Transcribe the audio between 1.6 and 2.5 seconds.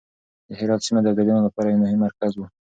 يو مهم مرکز و.